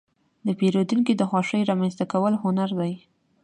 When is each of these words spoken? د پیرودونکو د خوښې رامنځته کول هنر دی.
د 0.45 0.47
پیرودونکو 0.59 1.11
د 1.17 1.21
خوښې 1.29 1.61
رامنځته 1.69 2.03
کول 2.11 2.33
هنر 2.43 2.69
دی. 2.79 2.93